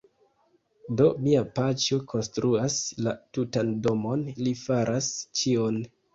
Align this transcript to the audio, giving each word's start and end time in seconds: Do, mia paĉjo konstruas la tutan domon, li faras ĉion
Do, 1.01 1.09
mia 1.25 1.43
paĉjo 1.59 1.99
konstruas 2.13 2.79
la 3.09 3.15
tutan 3.39 3.71
domon, 3.91 4.27
li 4.43 4.57
faras 4.65 5.13
ĉion 5.43 5.81